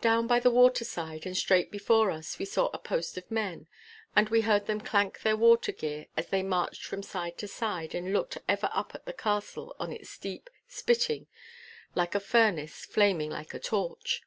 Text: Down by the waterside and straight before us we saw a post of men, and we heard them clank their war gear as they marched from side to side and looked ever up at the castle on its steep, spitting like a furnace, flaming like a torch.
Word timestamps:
Down 0.00 0.28
by 0.28 0.38
the 0.38 0.52
waterside 0.52 1.26
and 1.26 1.36
straight 1.36 1.72
before 1.72 2.12
us 2.12 2.38
we 2.38 2.44
saw 2.44 2.66
a 2.72 2.78
post 2.78 3.18
of 3.18 3.28
men, 3.32 3.66
and 4.14 4.28
we 4.28 4.42
heard 4.42 4.66
them 4.66 4.80
clank 4.80 5.22
their 5.22 5.36
war 5.36 5.56
gear 5.56 6.06
as 6.16 6.28
they 6.28 6.44
marched 6.44 6.84
from 6.84 7.02
side 7.02 7.36
to 7.38 7.48
side 7.48 7.92
and 7.92 8.12
looked 8.12 8.38
ever 8.48 8.70
up 8.72 8.94
at 8.94 9.06
the 9.06 9.12
castle 9.12 9.74
on 9.80 9.92
its 9.92 10.08
steep, 10.08 10.50
spitting 10.68 11.26
like 11.96 12.14
a 12.14 12.20
furnace, 12.20 12.84
flaming 12.84 13.30
like 13.30 13.54
a 13.54 13.58
torch. 13.58 14.22